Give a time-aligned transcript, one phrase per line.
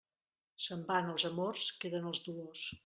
[0.67, 2.69] Se'n van els amors, queden els dolors.